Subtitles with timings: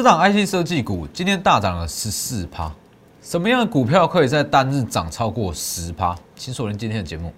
[0.00, 2.72] 这档 IC 设计股今天大涨了十四趴，
[3.20, 6.16] 什么样的股票可以在单日涨超过十趴？
[6.34, 7.30] 请锁定今天的节目。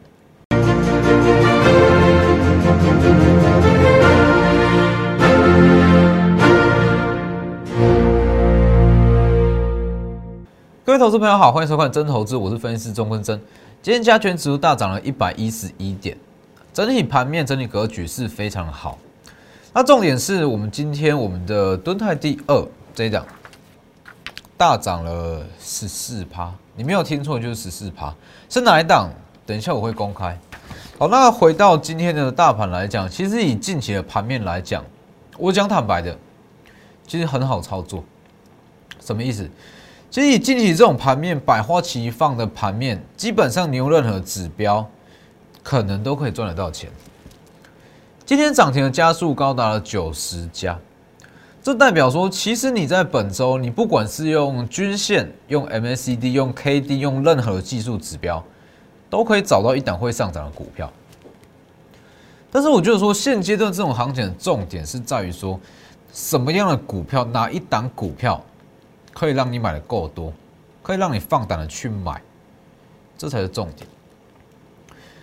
[10.84, 13.36] 各位投资朋友好，欢迎收看真投资，我是分析师钟坤真。
[13.82, 16.16] 今天加权指数大涨了一百一十一点，
[16.72, 18.96] 整体盘面整体格局是非常的好。
[19.74, 23.24] 那重点是我们今天我们的敦泰第二这一档
[24.54, 28.14] 大涨了十四趴，你没有听错，就是十四趴，
[28.50, 29.10] 是哪一档？
[29.46, 30.38] 等一下我会公开。
[30.98, 34.84] 好，那回到今天的大盘来讲，其实以近期的盘面来讲，
[35.38, 36.14] 我讲坦白的，
[37.06, 38.04] 其实很好操作。
[39.00, 39.48] 什么意思？
[40.10, 44.86] 其实以近期这种盘面百花齐放的盘面，基本上你用任何指标，
[45.62, 46.90] 可能都可以赚得到钱。
[48.32, 50.78] 今天涨停的家数高达了九十家，
[51.62, 58.42] 这代表说，其实你在本周，你不管是用均线、用 MACD、用 KD、用任何技术指标，
[59.10, 60.90] 都可以找到一档会上涨的股票。
[62.50, 65.60] 但是我觉得说，现阶段这种行情的重点是在于说，
[66.10, 68.42] 什么样的股票，哪一档股票。
[69.12, 70.32] 可以让你买的够多，
[70.82, 72.18] 可以让你放胆的去买，
[73.18, 73.86] 这才是重点。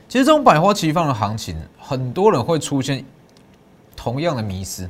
[0.09, 3.05] 其实这种百花齐放的行情，很多人会出现
[3.95, 4.89] 同样的迷失。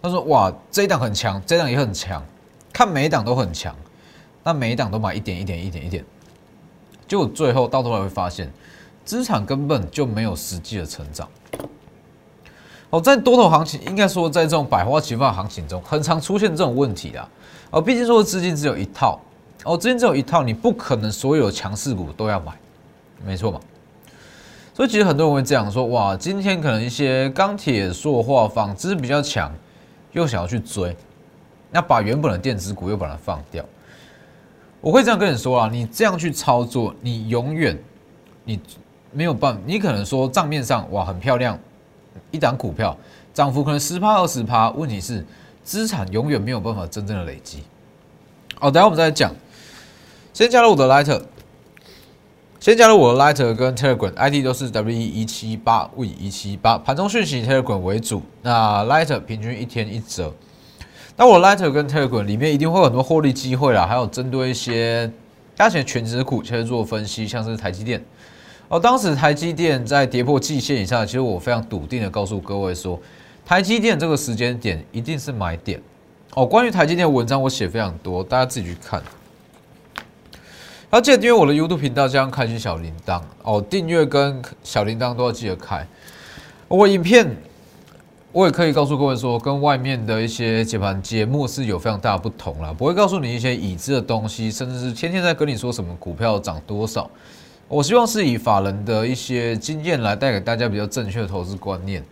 [0.00, 2.24] 他说：“哇，这一档很强，这一档也很强，
[2.72, 3.74] 看每一档都很强，
[4.44, 6.04] 那每一档都买一点一点一点一点，
[7.08, 8.48] 就最后到头来会发现，
[9.04, 11.28] 资产根本就没有实际的成长。”
[12.90, 17.28] 哦，在多头行情，应该说在这种百花齐放的行情中，很常出现这种问题的。
[17.72, 19.20] 哦，毕竟说资金只有一套，
[19.64, 22.52] 哦，资金只有一套，你不可能所有强势股都要买，
[23.26, 23.60] 没错嘛。
[24.78, 29.52] 所以其实很多人会这样说：哇，今天可能一些钢铁、塑化、纺织比较强，
[30.12, 30.96] 又想要去追，
[31.72, 33.64] 那把原本的电子股又把它放掉。
[34.80, 37.76] 我会这样跟你说啊，你这样去操作，你永远
[38.44, 38.60] 你
[39.10, 41.58] 没有办法，你可能说账面上哇很漂亮。
[42.30, 42.96] 一档股票
[43.34, 45.26] 涨幅可能十趴二十趴，问题是
[45.64, 47.64] 资产永远没有办法真正的累积。
[48.54, 49.34] 好，等下我们再讲。
[50.32, 51.20] 先加入我的 Lighter，
[52.60, 58.20] 先加入我的 Lighter 跟 Telegram，ID 都是 W 一七八 V 一七八，盘中讯息 Telegram 为主。
[58.42, 60.34] 那 Lighter 平均一天一折。
[61.16, 65.08] 那我 Lighter 跟 Telegram 里面一定会有很多获利机会啦，还有针对一些
[65.56, 68.04] 大型全职股去做分析，像是台积电。
[68.66, 73.00] 哦，当时台积电在跌破季线以下，其实我非常笃定的告诉各位说，
[73.46, 75.80] 台积电这个时间点一定是买点。
[76.34, 79.00] 哦，关于台积电的文章我写非常多，大家自己去看。
[80.90, 83.20] 要记得订阅我的 YouTube 频道，加上开启小铃铛。
[83.42, 85.86] 哦，订阅跟小铃铛都要记得开。
[86.66, 87.36] 我影片
[88.32, 97.10] 我也可以告诉各位说，跟外面的一些解盘节目是有非常大的不同啦，不会告诉你一些已知的东西，甚至是天天在跟你说什么股票涨多少。
[97.68, 102.02] 我希望是以法人的一些经验来带给大家比较正确的投资观念。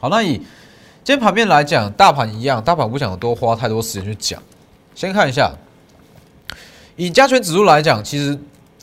[0.00, 0.38] 好，那以
[1.02, 4.42] 今天盘面来讲，大盘一样，大盘不想多花太多时间去讲。
[4.94, 5.52] 先看一下，
[6.96, 8.38] 以加权指数来讲，其实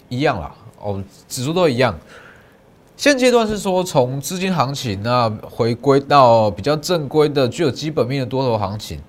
[0.10, 0.54] 一样啦。
[0.80, 1.98] 哦，指数都一样。
[2.98, 9.00] 现阶段是说从资金行情那回归到比较正规的、具有基本面的多头行情。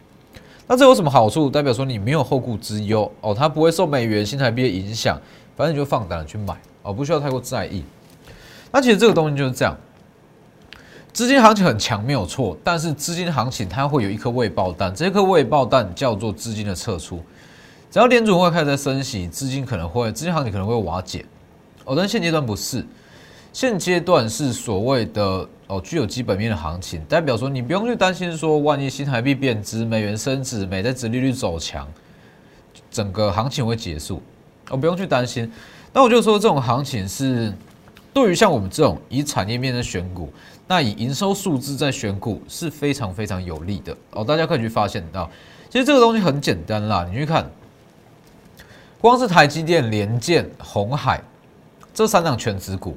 [0.67, 1.51] 那这有什么好处？
[1.51, 5.21] 代表说你没有后顾之忧哦，它不会受美元、新台币的影响，
[5.57, 6.57] 反正你就放胆去买。
[6.83, 7.83] 哦，不需要太过在意。
[8.71, 9.77] 那其实这个东西就是这样，
[11.13, 17.23] 资金行情很强没有错，但是资金行情它会有一颗未爆弹，这颗未爆弹叫做资金的撤出。
[17.93, 21.27] 只要联储会开始在升息，资金可能会资金行情可能会瓦解。
[21.85, 22.83] 哦，但现阶段不是，
[23.53, 31.87] 现阶段是所谓的哦具有基本面的行情，代表说你不用去担心说万一新台币贬值、美元升值、美债殖利率走强，
[32.91, 34.23] 整个行情会结束。
[34.71, 35.53] 哦，不用去担心。
[35.93, 37.53] 那我就说，这种行情是
[38.15, 40.33] 对于像我们这种以产业面的选股，
[40.67, 44.25] 那以营收数字在选股是非常非常有利的哦。
[44.25, 45.31] 大家可以去发现到，
[45.69, 47.07] 其实这个东西很简单啦。
[47.11, 47.45] 你去看，
[49.03, 51.21] 光是台积电、联建、红海
[51.93, 52.97] 这三档全指股，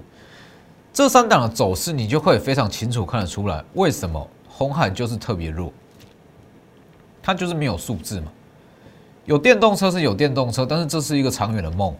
[0.94, 5.74] 这三档的走势，你就可以非常清楚看得出来，为什么红海就是特别弱，
[7.24, 8.32] 它就是没有数字嘛。
[9.26, 11.92] 有电动车是有电动车，但是这是一个长远的梦。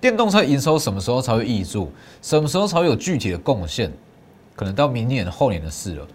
[0.00, 1.92] 电动车营收什么时候才会挹注？
[2.22, 3.92] 什么时候才会有具体的贡献？
[4.56, 6.08] 可能到明年后年的事了。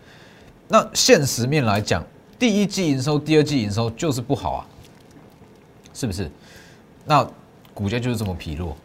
[0.67, 2.03] 那现实面来讲，
[2.39, 4.65] 第一季营收、第二季营收就是不好啊，
[5.93, 6.31] 是不是？
[7.05, 7.27] 那
[7.73, 8.75] 股价就是这么疲弱，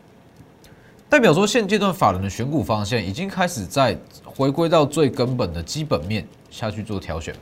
[1.08, 7.40] 代表说现阶段法人的选股方向已经开始在回归到最根本的基本面下去做挑选了。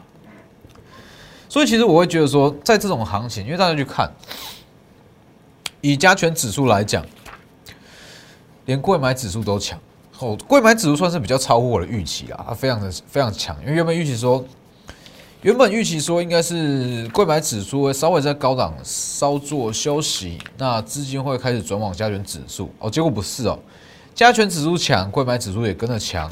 [1.49, 4.13] 所以其实我会觉得说，在这种行情，因为大家去看，
[5.81, 7.05] 以加权指数来讲，
[8.67, 9.79] 连贵买指数都强。
[10.19, 13.57] 哦，贵买指数算是比较超乎我的预期啊，它非常的非常强。
[13.63, 14.45] 因为原本预期说，
[15.43, 22.69] 原本预期说应该是贵买指数会稍微在高档稍作休息，那资金会开始转往加权指数。
[22.81, 23.57] 哦，结果不是哦，
[24.17, 26.29] 加权指数强，贵买指数也跟着强。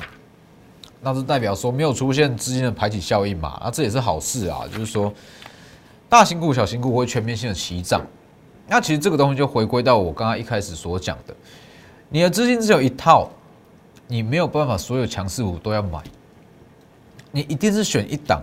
[1.01, 3.61] 那是代表说没有出现资金的排挤效应嘛？
[3.63, 5.13] 那这也是好事啊，就是说
[6.09, 8.05] 大型股、小型股会全面性的齐涨。
[8.67, 11.37] 那其实这个东西就回归到我刚刚一开始所讲的，
[12.09, 13.31] 你的资金只有一套，
[14.09, 16.03] 你没有办法所有强势股都要买，
[17.31, 18.43] 你一定是选一档，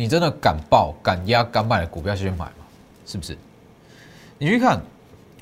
[0.00, 2.64] 你真的敢爆、敢压、敢买的股票先去买嘛？
[3.04, 3.36] 是不是？
[4.38, 4.80] 你去看，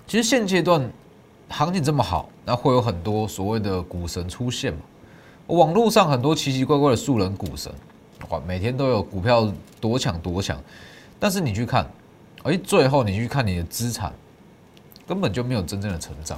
[0.05, 0.91] 其实现阶段
[1.49, 4.81] 行情这么好，那会有很多所谓的股神出现嘛？
[5.47, 7.73] 网络上很多奇奇怪怪的素人股神，
[8.31, 9.49] 哇，每天都有股票
[9.81, 10.61] 多抢多抢，
[11.21, 11.89] 但是你去看，
[12.43, 14.13] 哎，最后你去看你的资产，
[15.07, 16.37] 根本就没有真正的成长。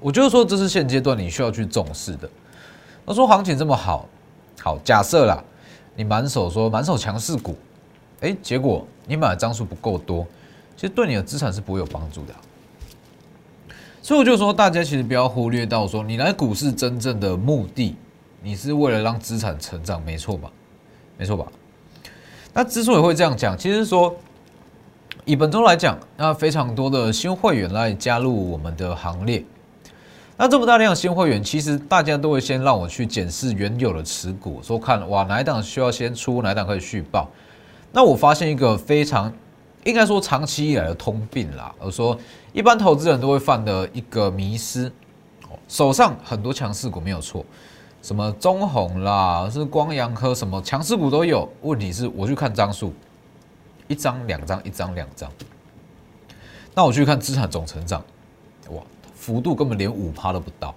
[0.00, 2.28] 我就是说，这是现阶段你需要去重视的。
[3.06, 4.06] 他说行情这么好，
[4.60, 5.42] 好假设啦，
[5.96, 7.56] 你满手说满手强势股，
[8.20, 10.26] 哎，结果你买的张数不够多，
[10.76, 12.34] 其实对你的资产是不会有帮助的。
[14.02, 17.96] 所以我就说，大家其实不要忽略到说，你来股市真正的目的，
[18.42, 20.50] 你是为了让资产成长，没错吧？
[21.16, 21.46] 没错吧？
[22.52, 24.14] 那之所以会这样讲，其实说
[25.24, 29.42] 以本周来讲，那非常多的新会员来加入我们的行列。
[30.36, 37.28] 那这么大量新会员，其实大家都会先让我去检视原有的持股，说看哇哪一档需要先出，哪一档可以续报。
[37.92, 39.32] 那我发现一个非常。
[39.84, 42.18] 应该说长期以来的通病啦，我说
[42.54, 44.90] 一般投资人都会犯的一个迷失，
[45.68, 47.44] 手上很多强势股没有错，
[48.00, 52.94] 什么中红啦，是光阳科什么强势股都有，问题是我去看张数，
[53.86, 55.30] 一张两张，一张两张，
[56.74, 58.02] 那我去看资产总成长，
[59.24, 60.74] 幅度根本连五趴都不到，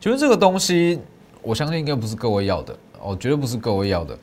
[0.00, 0.98] 其实这个东西，
[1.40, 4.18] 我相信应该不是各位要的，哦，绝对不是各位要的。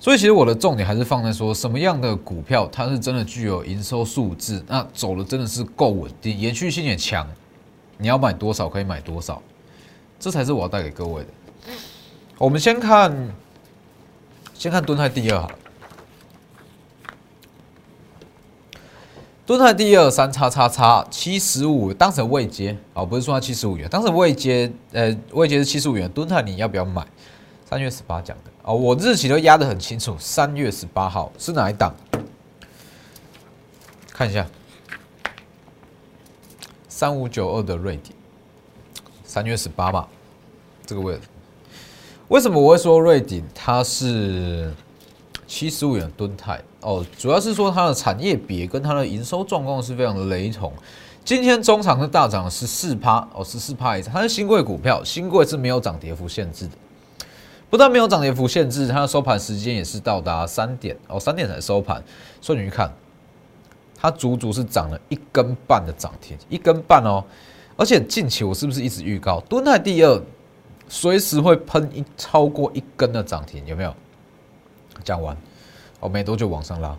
[0.00, 7.24] 所以其实我的重点还是放在说什么样的股票它是真的具有营收数字，那走的真的是够稳定，延续性也强，
[7.96, 9.40] 你要买多少可以买多少，
[10.18, 11.28] 这才是我要带给各位的。
[12.38, 13.16] 我们先看，
[14.52, 15.58] 先看蹲在第二好了，
[19.46, 27.06] 敦泰第二三叉叉叉七十五，当成未接啊，不是说它七十五元，当时未接，呃，未接是七十五元，敦泰你要不要买？
[27.64, 28.50] 三月十八讲的。
[28.62, 31.94] 哦，我日期都压得很清楚，三月十八号是哪一档？
[34.10, 34.44] 看一下，
[36.88, 38.12] 三五九二的瑞典，
[39.22, 40.08] 三月十八嘛，
[40.84, 41.20] 这个位置。
[42.26, 44.74] 为什么我会说瑞典它是
[45.46, 46.60] 七十五元吨泰？
[46.80, 50.72] 哦，主要是说它的产业别跟它的营收状况是非常的雷同。
[51.24, 56.72] 今天中长是大涨十四趴，哦，十四趴以上，它是新贵股票，新贵是没有涨跌幅限制的。
[57.68, 62.00] 不但没有涨跌幅限制，它的收盘时间也是到达三点哦，三点才收盘。
[62.40, 62.92] 所以你去看，
[63.96, 67.24] 它足足是涨了一根半的涨停，一根半哦。
[67.76, 70.22] 而且近期我是不是一直预告，敦泰第二
[70.88, 73.92] 随时会喷一超过一根的涨停，有没有？
[75.04, 75.36] 讲完
[76.00, 76.96] 哦，没多久往上拉，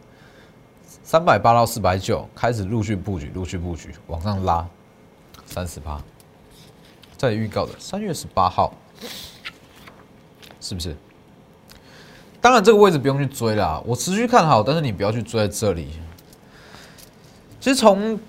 [1.04, 4.68] 三百八到四百九开始陆续布局，陆续布局往上拉
[5.46, 6.04] 三十八，
[7.18, 8.74] 在预告的三月十八号。
[10.60, 10.98] 是不是？
[12.42, 13.82] 当然，这个位置不用去追啦。
[13.86, 15.88] 我持续看好，但是你不要去追在这里。
[17.62, 18.20] 其实从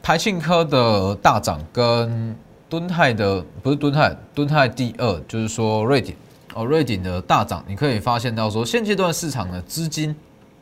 [0.00, 2.34] 台庆科的大涨跟
[2.68, 6.16] 敦泰的不是敦泰，敦泰第二就是说瑞典
[6.54, 10.14] 哦，瑞鼎的大涨，你可以发现到说现阶段市场的资金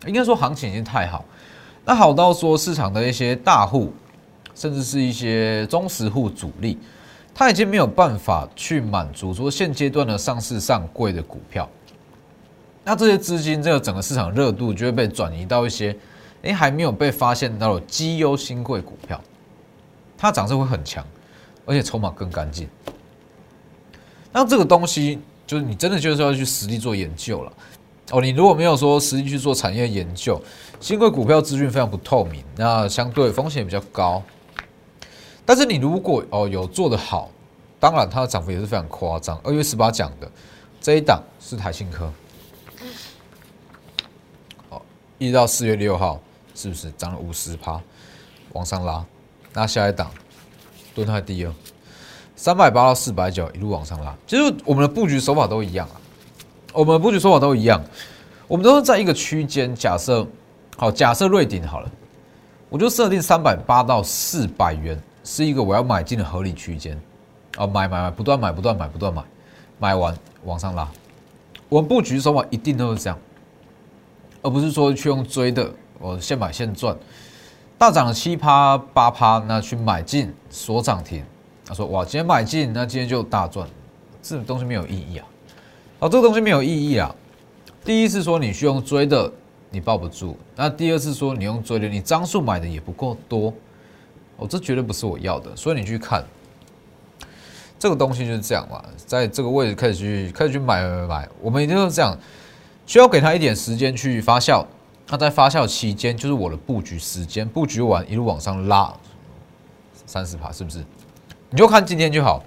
[0.06, 1.24] 应该说行情已经太好，
[1.84, 3.92] 那好到说市场的一些大户，
[4.54, 6.78] 甚至是一些中实户主力。
[7.34, 11.68] 他已经没有办法去满足说现阶段的上市上柜的股票，
[12.82, 15.96] 那这些资金这个整个市场热度就会被转移到一些
[16.42, 19.20] 哎还没有被发现到的绩优新贵股票，
[20.16, 21.04] 它涨势会很强，
[21.64, 22.68] 而且筹码更干净。
[24.32, 27.52] 那这个东西就是你真的就是要去实地做研究了
[28.10, 28.20] 哦。
[28.20, 30.40] 你如果没有说实地去做产业研究，
[30.78, 34.22] 新贵股票资讯非常不透明，那相对风险比较高。
[35.46, 37.30] 但是你如果哦有做的好，
[37.80, 39.38] 当然它的涨幅也是非常夸张。
[39.42, 40.30] 二月十八讲的
[40.82, 42.12] 这一档是台信科，
[44.68, 44.82] 哦，
[45.16, 46.20] 一到四月六号
[46.54, 47.80] 是不是涨了五十趴，
[48.52, 49.02] 往上拉？
[49.54, 50.12] 那下一档
[50.94, 51.52] 蹲泰第二，
[52.38, 54.14] 三百八到四百九一路往上拉。
[54.24, 55.98] 其实我们的布局手法都一样啊，
[56.72, 57.82] 我们的布局手法都一样。
[58.46, 60.24] 我们都是在一个区间，假设
[60.76, 61.90] 好，假设瑞鼎好了，
[62.68, 66.96] 我就设定三百八到四百元是一个我要买进的合理区间，
[67.56, 69.20] 啊，买买买，不断买，不断买，不断买，
[69.80, 70.88] 买完往上拉，
[71.68, 73.18] 我们布局手法一定都是这样，
[74.42, 75.68] 而不是说去用追的，
[75.98, 76.96] 我现买现赚，
[77.76, 81.24] 大涨七趴八趴，那去买进锁涨停，
[81.68, 83.68] 他说哇，今天买进，那今天就大赚，
[84.22, 85.28] 这种东西没有意义啊，
[85.98, 87.14] 哦，这个东西没有意义啊。
[87.84, 89.30] 第一是说你需要用追的，
[89.70, 93.52] 你抱不住；那第二是说你用追的，你张数买的也不够多，
[94.38, 95.54] 哦，这绝对不是我要的。
[95.54, 96.24] 所以你去看
[97.78, 102.18] 这个东西就是这样嘛，在这个位置开始去开始去买买买，我们一定是这样，
[102.86, 104.64] 需要给他一点时间去发酵。
[105.10, 108.92] 那在发酵期间，就是我的布局时间，布局完一路往上拉
[110.06, 110.82] 三十趴，是不是？
[111.50, 112.42] 你就看今天就好。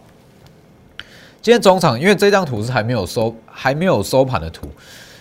[1.41, 4.67] 今天总场，因为这张图是还没有收还没有收盘的图。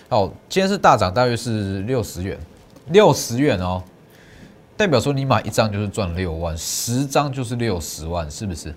[0.09, 2.37] 哦，今天是大涨，大约是六十元，
[2.89, 3.81] 六十元哦，
[4.77, 8.75] 代表说你买一张就是赚六万，十张就是六十万，是不是？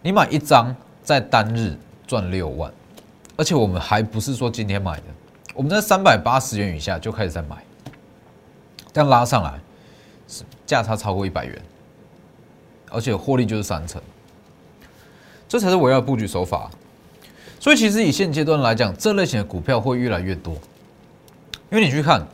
[0.00, 2.72] 你买一张在单日赚六万，
[3.36, 5.04] 而且我们还不是说今天买的，
[5.52, 7.56] 我们在三百八十元以下就开始在买，
[8.94, 9.60] 这样拉上来
[10.26, 11.62] 是价差超过一百元，
[12.90, 14.00] 而且获利就是三成，
[15.48, 16.70] 这才是我要布局手法。
[17.60, 20.54] 所以其实以现阶段来讲，这类型的股票会越来越多，
[21.70, 22.24] 因为你去看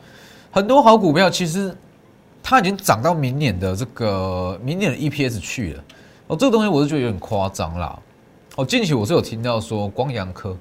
[0.51, 1.75] 很多好股票，其实
[2.43, 5.83] 它已经涨到明年的这个明年的 EPS 去了。
[6.27, 7.97] 哦，这个东西我是觉得有点夸张啦。
[8.55, 10.55] 哦，近期我是有听到说光阳科，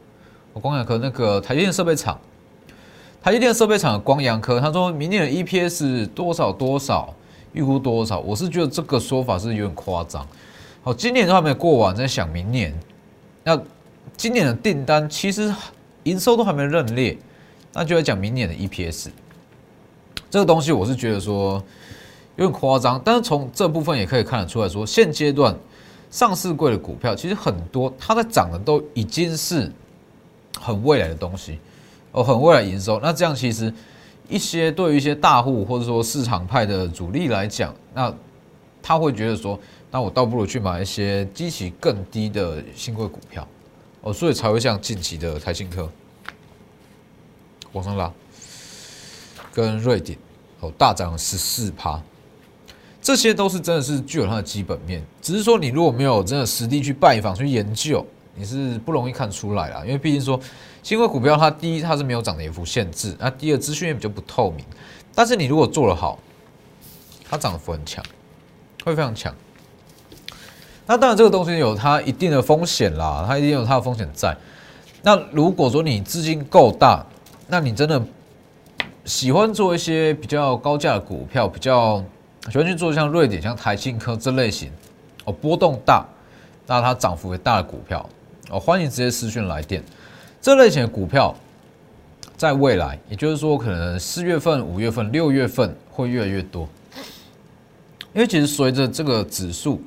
[0.54, 2.18] 光阳科那个台积电设备厂，
[3.22, 7.14] 台积电设备厂的光阳科，他说明年的 EPS 多少多少，
[7.54, 10.24] 预估多少，我是觉得这个说法是有点夸张。
[10.82, 12.78] 好，今年都还没过完，在想明年
[13.42, 13.58] 那。
[14.16, 15.52] 今年的订单其实
[16.04, 17.18] 营收都还没认列，
[17.72, 19.08] 那就要讲明年的 EPS
[20.30, 21.60] 这个东西，我是觉得说
[22.36, 25.56] 有点夸张，但是从这部分也可以看得出来说，现阶段
[26.10, 29.72] 上市贵的股票其实很多，它在涨的都已经是
[30.60, 31.58] 很未来的东西
[32.12, 33.00] 哦，很未来营收。
[33.00, 33.72] 那这样其实
[34.28, 38.12] 一些对于一些大户或者说市场派的主力来讲，那
[38.82, 39.58] 他会觉得说，
[39.90, 43.46] 那我倒不如去买一些基期更低的新贵股票。
[44.02, 45.90] 哦，所以才会像近期的台信科
[47.72, 48.12] 往上拉，
[49.50, 50.18] 跟瑞典
[50.60, 51.98] 哦大涨十四趴，
[53.00, 55.02] 这些都是真的是具有它的基本面。
[55.22, 59.80] 只是说你如果没有真的实地去拜访去研究，你是不容易看出来啦。
[59.86, 60.38] 因为毕竟说
[60.84, 64.62] 新贵股票，它第一它是没有涨跌幅限制，那第二资讯也比较不透明。
[65.14, 66.18] 但是你如果做得好，
[67.26, 68.04] 它涨幅很强，
[68.84, 69.34] 会非常强。
[70.84, 74.36] 那当然，这个东西有它一定的风险啦，它一定有它的风险在。
[75.00, 77.02] 那如果说你资金够大，
[77.48, 78.02] 那你真的
[79.06, 82.04] 喜欢做一些比较高价股票，比较
[82.50, 84.70] 喜欢去做像瑞典、像台庆科这类型
[85.24, 86.04] 哦，波动大，
[86.66, 88.06] 那它涨幅也大的股票
[88.50, 89.82] 哦，欢迎直接私讯来电。
[90.44, 91.34] 这类型的股票，
[92.36, 96.68] 在未来，也就是说，可能四月份、五月份、六月份会越来越多，
[98.12, 99.80] 因为其实随着这个指数。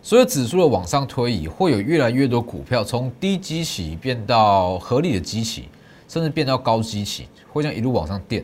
[0.00, 5.68] 所有指数的往上推移，会有越来越多股票从低基期变到合理的基期，
[6.08, 8.42] 甚至变到高基期，会这样一路往上垫。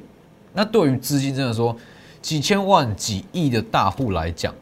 [0.52, 1.74] 那对于资金真的说
[2.20, 4.54] 几千万、几亿的大户来讲，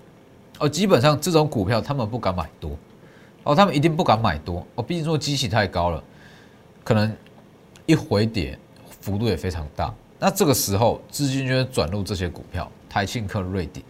[0.60, 2.70] 哦，基本上这种股票他们不敢买多，
[3.42, 6.00] 哦，他们一定不敢买多，哦，毕竟说基期太高了，
[6.82, 7.14] 可能
[7.86, 8.58] 一回跌
[9.00, 9.94] 幅度也非常大。
[10.18, 13.82] 那这个时候资金就会转入这些股票，台庆科、瑞鼎，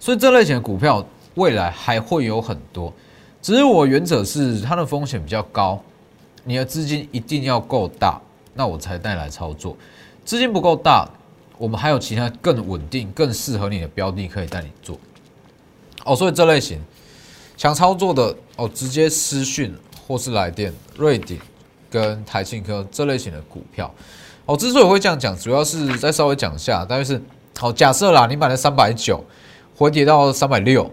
[0.00, 1.06] 所以这类型的股票。
[1.34, 2.92] 未来还会有很多，
[3.40, 5.80] 只是我原则是它的风险比较高，
[6.42, 8.20] 你的资金一定要够大，
[8.54, 9.76] 那我才带来操作。
[10.24, 11.08] 资金不够大，
[11.56, 14.98] 我们还有其他更稳定、更适合你的标的可以带你做。
[16.04, 16.82] 哦，所以这类型
[17.56, 19.72] 想操作的哦，直接私讯
[20.08, 21.38] 或是来电，瑞鼎
[21.90, 23.92] 跟台庆科这类型的股票。
[24.46, 27.20] 哦，之所以会这样讲，主要是再稍微讲一下，大概是
[27.58, 29.22] 好假设啦，你买了三百九，
[29.76, 30.90] 回跌到三百六。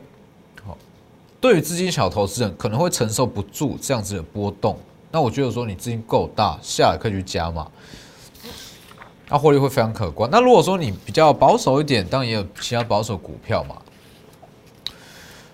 [1.39, 4.79] 对于资金小投资人可能会承受不住这样子的波动，
[5.11, 7.67] 那我觉得说你资金够大，下来可以去加嘛，
[9.29, 10.27] 那获利会非常可观。
[10.31, 13.75] 那如果说你比较保守一点，当然也有其他保守股票嘛。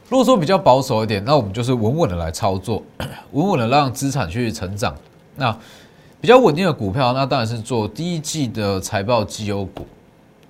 [0.07, 2.81] 如果说比较保守一点，那我们就是稳稳的来操作，
[3.31, 4.95] 稳稳的让资产去成长。
[5.35, 5.55] 那
[6.19, 9.85] 比较稳定的股票，那当然是做第一季的财报绩优股。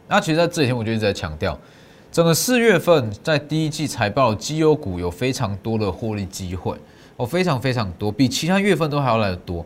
[0.08, 1.58] 那其实在这几天我就一直在强调。
[2.12, 6.76] 整个四月份在第一季财报绩优股有非常多的获利机会，
[7.16, 9.66] 哦，非常非常多，比其他月份都还要来的多。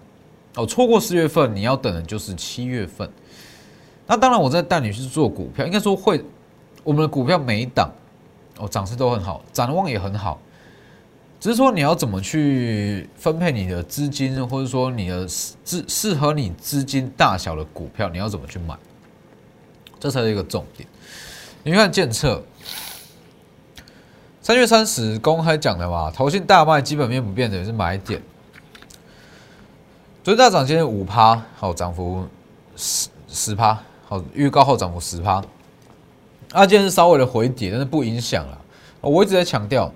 [0.53, 3.09] 哦，错过四月份，你要等的就是七月份。
[4.05, 6.23] 那当然，我在带你去做股票，应该说会，
[6.83, 7.91] 我们的股票每一档
[8.59, 10.39] 哦涨势都很好，展望也很好，
[11.45, 18.75] 只是说你要怎么去分配你的资金，或者说你的适适合你资金大小的股票，你要怎么去买，
[19.99, 20.89] 这才是一个重点。
[21.61, 22.43] 你看建策，
[24.41, 28.19] 三月三十公开讲的嘛，投信大卖，基本面不变的也是买点。
[30.23, 32.27] 昨天大涨，今天五趴，好涨幅
[32.75, 33.79] 十十趴。
[34.07, 35.43] 好，预告后涨幅十趴，
[36.53, 38.59] 啊，今天是稍微的回跌，但是不影响了。
[39.01, 39.93] 我一直在强调，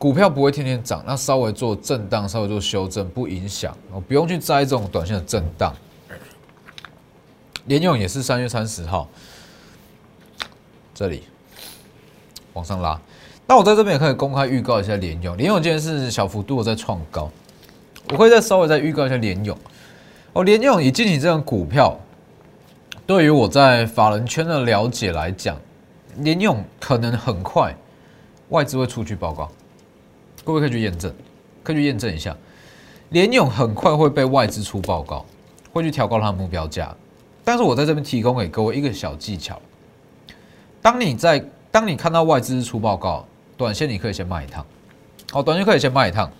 [0.00, 3.76] 股票不会天天涨，那稍微做震荡，稍微做修正，不影响。
[3.92, 5.76] 我不用去摘这种短线的震荡。
[7.66, 9.06] 联勇也是三月三十号，
[10.94, 11.24] 这里
[12.54, 12.98] 往上拉。
[13.46, 17.30] 那我在这边也可以公开预告一下联勇，联勇今天是小幅度的在创高，
[18.08, 19.54] 我会再稍微再预告一下联勇。
[20.32, 21.94] 哦，联勇以近期这种股票。
[23.06, 25.58] 对于我在法人圈的了解来讲，
[26.16, 27.76] 联勇可能很快
[28.48, 29.50] 外资会出具报告，
[30.44, 31.12] 各位可以去验证，
[31.62, 32.36] 可以去验证一下，
[33.10, 35.24] 联勇很快会被外资出报告，
[35.72, 36.94] 会去调高它的目标价。
[37.44, 39.60] 但是我在这边提供给各位一个小技巧，
[40.80, 44.64] 当你在当你看到外资出报告，短线你可以先卖一趟，
[45.32, 46.30] 哦，短线可以先卖一趟，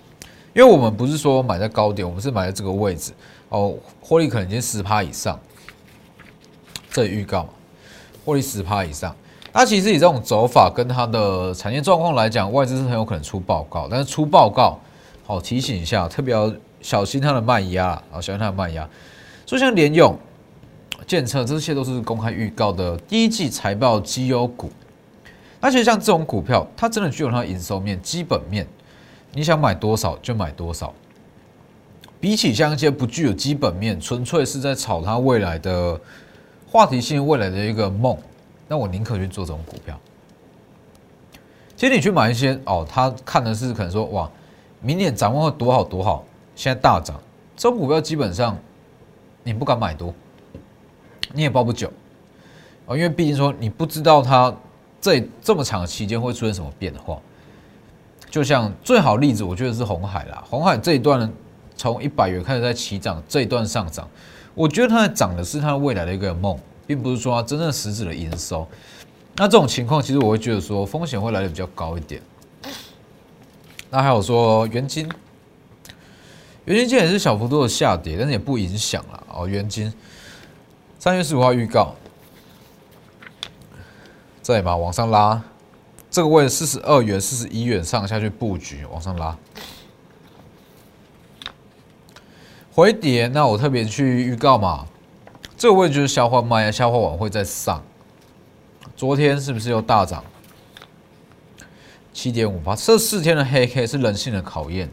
[0.53, 3.11] 因为我们不是说买在高点，我们是买在这个位置，
[3.49, 5.39] 哦，获利可能已经十趴以上。
[6.89, 7.49] 这预告嘛，
[8.25, 9.15] 获利十趴以上。
[9.53, 13.87] 那其实以这种走法跟它的产业状况来讲，外资是很有可能出报告。
[13.89, 14.79] 但是出报告，
[15.25, 18.87] 好提醒一下，特别要小心它的卖压啊，小心它的卖压。
[19.45, 20.17] 所以像联用、
[21.05, 24.71] 建测这些都是公开预告的第一季财报绩优股。
[25.59, 28.65] 那其实像这种股票，它真的具有它的营收面、基本面，
[29.33, 30.93] 你想买多少就买多少。
[32.19, 35.99] 比起像一些不具有基本面，纯粹是在炒它未来的。
[36.73, 38.17] 话题性未来的一个梦，
[38.71, 39.99] 那我宁可去做这种股票。
[41.75, 44.31] 其实你去买一些哦，他看的是可能说哇，
[44.79, 46.23] 明年展望会多好多好，
[46.55, 47.19] 现在大涨，
[47.57, 48.57] 这种股票基本上
[49.43, 50.13] 你不敢买多，
[51.33, 51.91] 你也抱不久
[52.87, 54.55] 啊，因为毕竟说你不知道它
[55.01, 57.19] 这这么长的期间会出现什么变化。
[58.29, 61.29] 就像最好例子，我觉得是红海啦，红海这一段
[61.75, 64.07] 从一百元开始在起涨，这一段上涨。
[64.55, 68.67] 我觉得它在涨的是它未来的一个梦，并不是说它真正实质的营收。
[69.35, 72.21] 那这种情况，其实我会觉得说风险会来的比较高一点。
[73.89, 75.09] 那还有说原金，
[76.65, 79.47] 元金今天也是小幅度的下跌，但是也不影响了哦。
[79.47, 79.91] 原金
[80.99, 81.95] 三月十五号预告，
[84.43, 85.41] 这里嘛往上拉，
[86.09, 89.37] 这个位四十二元、四十一元上下去布局，往上拉。
[92.73, 94.87] 回跌，那我特别去预告嘛，
[95.61, 97.83] 这个位置就是消化卖，消化完会再上。
[98.97, 100.23] 昨天是不是又大涨？
[102.11, 104.89] 七点五八，这四天的黑 K 是人性的考验，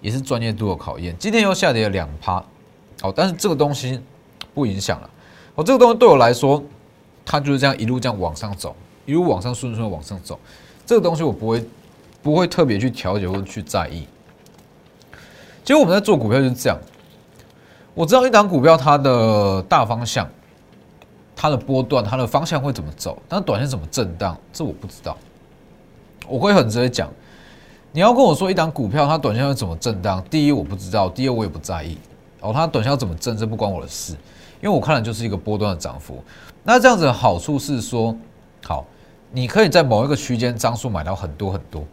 [0.00, 1.16] 也是专业度的考验。
[1.18, 2.36] 今天又下跌了两趴，
[3.02, 3.98] 哦，但是这个东西
[4.54, 5.10] 不影响了。
[5.56, 6.62] 哦，这个东西对我来说，
[7.26, 10.38] 它就是这样一路这样往上走，一路往上顺顺往上走。
[10.86, 11.68] 这个东西我不会
[12.22, 14.06] 不会特别去调节或去在意。
[15.64, 16.78] 其实我们在做股票就是这样。
[17.94, 20.28] 我知道一档股票它的大方向、
[21.36, 25.16] 它的波段、它的方向会怎么走，但是短线怎么震荡，这我不知道。
[26.26, 27.08] 我会很直接讲，
[27.92, 31.96] 你要跟我说一档股票它短线会怎么震荡，第一我不知道，第二我也不在意。
[32.40, 34.12] 哦，它短线要怎么震，这不关我的事，
[34.60, 36.22] 因为我看的就是一个波段的涨幅。
[36.64, 38.16] 那这样子的好处是说，
[38.64, 38.84] 好，
[39.30, 41.84] 你可以在某一个区间张数买到很多很多。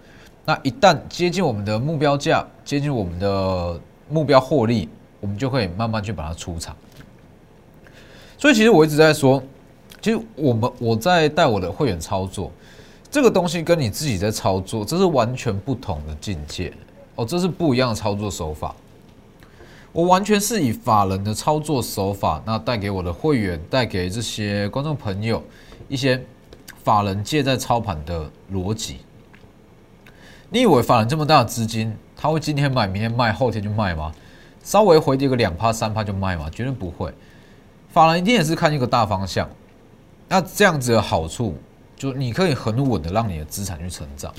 [0.45, 4.89] 那一旦接近我们的目标价，接近我们的目标获利。
[5.21, 6.75] 我们就可以慢慢去把它出场，
[8.37, 9.41] 所以其实我一直在说，
[10.01, 12.51] 其实我们我在带我的会员操作
[13.09, 16.73] 这个东西，跟你自己在操作，这是完全不同的境界
[17.15, 18.75] 哦，这是不一样的操作手法。
[19.93, 25.43] 我完全是以法人的操作手法，那带给我的会员，带给这些观众朋友
[25.87, 26.23] 一些
[26.83, 29.01] 法人借在操盘的逻辑。
[30.49, 34.13] 你以为法人这么大的资金，他会今天买，明天卖，后天就卖吗？
[34.63, 37.13] 稍微回跌个两趴三趴就卖嘛，绝对不会。
[37.89, 39.49] 法人一定也是看一个大方向，
[40.27, 41.57] 那这样子的好处，
[41.97, 44.33] 就你可以很稳的让你的资产去成长。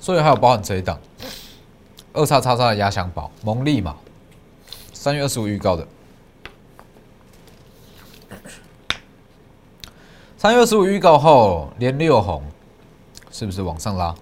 [0.00, 0.98] 所以还有包含这一档
[2.14, 3.96] 二叉叉叉的压箱宝蒙利嘛，
[4.94, 5.86] 三月二十五预告的，
[10.38, 12.42] 三月二十五预告后连六红，
[13.30, 14.14] 是不是往上拉？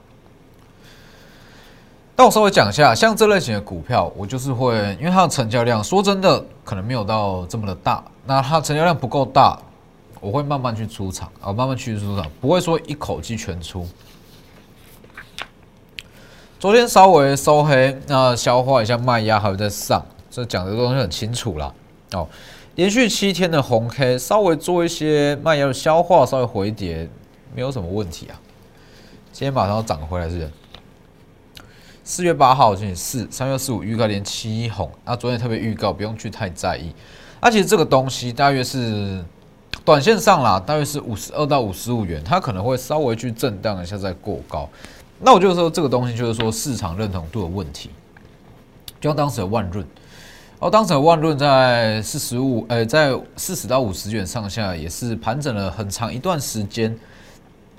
[2.19, 8.03] 但我稍微讲一下，像这类型的股票，我就是会，因为它的成交量，说真的，可能没有到这么的大。
[8.27, 9.57] 那它成交量不够大，
[10.21, 13.87] 我会慢慢去出场，啊，慢慢去出场，不会说一口气全出。
[16.59, 21.73] 昨天稍微收黑，那消化一下卖压，还有在上，这讲的东西很清楚啦。
[22.15, 22.27] 哦，
[22.75, 27.09] 连续七天的红 K，稍微做一些卖压的消化，稍微回跌，
[27.55, 28.35] 没有什么问题啊。
[29.31, 30.51] 今天马上要涨回来是？
[32.11, 36.91] 四月八号星期四，三月十五预告连七红，那昨天特别预告，不用去太在意。
[37.39, 39.23] 那其实这个东西大约是
[39.85, 44.67] 短线上啦，大约是五十二到五十五元，它可能会稍微去震荡一下再过高。
[45.21, 47.91] 那我就说这个东西就是说市场认同度的问题，
[48.99, 49.85] 就像当时的万润，
[50.61, 56.99] 哦，当时的万润在四十五，呃，在四十到五十元上下也是盘整了很长一段时间。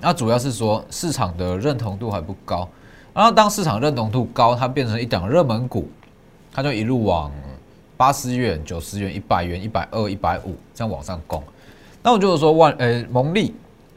[0.00, 2.68] 那主要是说市场的认同度还不高，
[3.12, 5.88] 然后当市场认同度高，它变成一档热门股，
[6.52, 7.32] 它就一路往
[7.96, 11.42] 八十元、九十元、一百元、一百二、一百五这样往上攻。
[12.02, 13.54] 那我就是说万，呃，蒙利，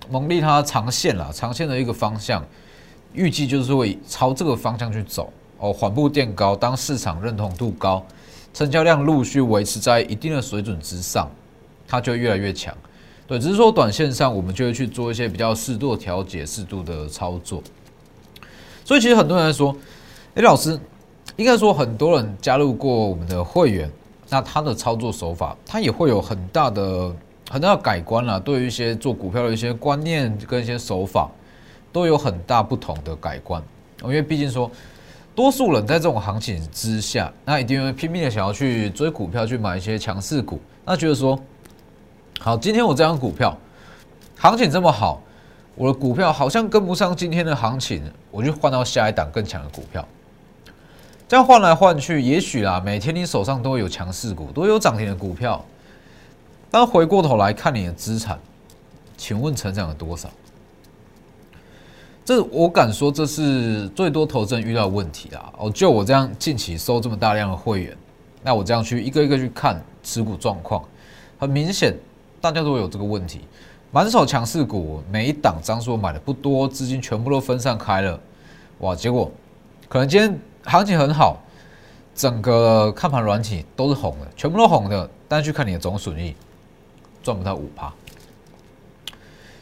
[0.10, 2.44] 蒙利它长线啦，长线的一个方向。
[3.14, 6.56] 预计就是会朝这个方向去走哦，缓步垫高。
[6.56, 8.04] 当市场认同度高，
[8.56, 11.30] 成交量陆续维持在一定的水准之上，
[11.88, 12.76] 它就越来越强。
[13.28, 17.62] 对，只是说短线上我们就会去做一些比较适度的调节、适度的操作。
[18.86, 19.76] 所以其实很多人说，
[20.36, 20.80] 哎，老师，
[21.36, 23.92] 应该说很多人加入过我们的会员，
[24.30, 27.16] 那他的操作手法，他也会有很大的、
[27.50, 28.40] 很大的改观啦。
[28.40, 31.30] 对于一些做股票的一些观念跟一些手法。
[31.94, 33.62] 都有很大不同的改观，
[34.02, 34.68] 因为毕竟说，
[35.36, 40.60] 多数人在这种行情之下，那一定会拼命的想要去追股票，去买一些强势股。
[40.84, 41.40] 那觉得说，
[42.40, 43.56] 好，今天我这张股票
[44.36, 45.22] 行情这么好，
[45.76, 50.08] 我的股票好像跟不上今天的行情，我就换到下一档更强的股票。
[51.28, 55.64] 这样换来换去，也许啦，每天你手上都有强势股，都有涨停的股票，
[56.70, 58.40] 但回过头来看你的资产，
[59.18, 60.30] 请问成长了多少？
[62.24, 65.52] 这我敢说，这是最多投资人遇到的问题啦。
[65.58, 67.98] 哦，就我这样近期收这么大量的会员，
[68.44, 70.84] 那我这样去一个一个去看持股状况，
[71.40, 71.98] 很明显
[72.40, 73.42] 大家都有这个问题。
[73.94, 78.20] 满手强势股，每一档张数买的不多，资金全部都分散开了，
[78.80, 78.96] 哇！
[78.96, 79.32] 结果
[79.88, 81.38] 可能今天行情很好，
[82.16, 86.34] 整个看盘软体都是红的，全部都红的，但去看你的总损益，
[87.22, 87.94] 赚不到五趴。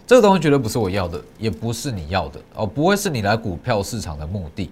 [0.08, 4.72] 这个东西绝对不是我要的，也不是你要的哦，不会是你来股票市场的目的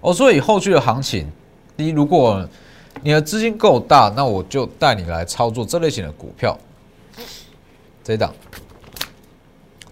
[0.00, 0.12] 哦。
[0.12, 1.30] 所以后续的行情，
[1.76, 2.44] 第一，如果
[3.04, 6.58] 你的资金够大，那我就带你来操作这类型的股票。
[8.02, 8.34] 这一档，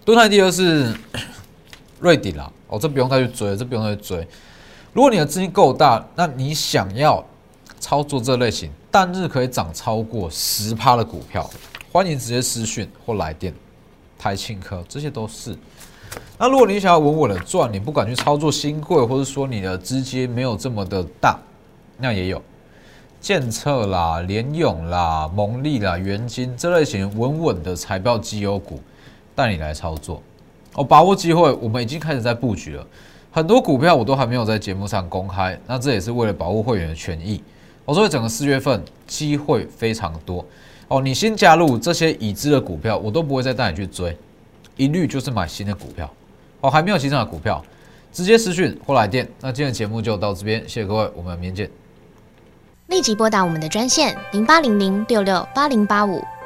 [0.07, 0.95] 蹲台第二是
[1.99, 4.25] 瑞鼎啦，哦，这不用再去追，这不用再去追。
[4.93, 7.21] 如果你的资金够大，那你想要
[7.77, 11.49] 操作这类型单日可以涨超过十趴的股票，
[11.91, 13.53] 欢迎直接私讯或来电。
[14.17, 15.53] 台庆科这些都是。
[16.37, 21.37] 那如果你想要稳稳的赚，你不敢去操作新贵，或者说你的资金没有这么的大，
[21.97, 22.41] 那也有
[23.19, 28.79] 建策啦、联勇啦、蒙利啦、元金这类型稳稳的财报绩优股，
[29.37, 30.19] 带你来操作。
[30.73, 32.83] 哦，把握机会，我们已经开始在布局了。
[33.31, 37.43] 很多股票我都还没有在节目上公开，那这也是为了保护会员的权益。
[37.85, 40.43] 我所以整个四月份机会非常多。
[40.87, 44.17] 哦，你新加入这些已知的股票，我都不会再带你去追，
[44.75, 46.11] 一律就是买新的股票。
[46.61, 47.63] 哦，还没有新上的股票，
[48.11, 49.29] 直接私讯或来电。
[49.39, 51.69] 那今天的节目就到这边，谢谢各位，我们明天见。
[52.87, 56.23] 立即拨打我们的专线零八零零六六八零八五